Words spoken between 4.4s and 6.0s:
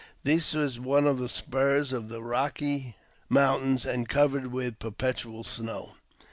with perpetual snows.